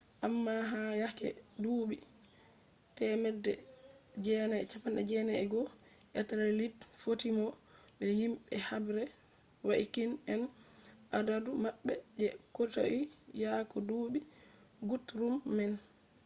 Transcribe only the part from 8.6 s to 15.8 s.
habre vaikins en adadu maɓɓe je kotoi yake duuɓi gutrum man